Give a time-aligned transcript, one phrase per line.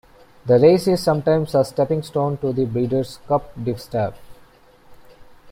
[0.47, 4.15] The race is sometimes a stepping stone to the Breeders' Cup Distaff.